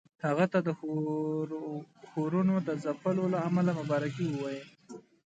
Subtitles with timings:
[0.25, 0.69] هغه ته د
[2.09, 4.63] ښورښونو د ځپلو له امله مبارکي ووايي.